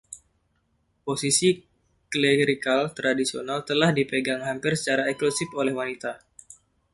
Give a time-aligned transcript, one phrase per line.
[1.07, 1.49] Posisi
[2.13, 6.11] klerikal tradisional telah dipegang hampir secara eksklusif oleh wanita.